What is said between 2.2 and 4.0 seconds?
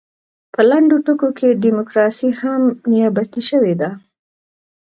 هم نیابتي شوې ده.